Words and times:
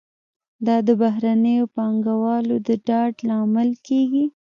دا 0.65 0.75
د 0.87 0.89
بهرنیو 1.01 1.71
پانګوالو 1.75 2.55
د 2.67 2.69
ډاډ 2.87 3.13
لامل 3.29 3.69
کیږي. 3.87 4.25